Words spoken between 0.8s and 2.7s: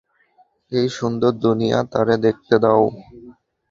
সুন্দর দুনিয়া তারে দেখতে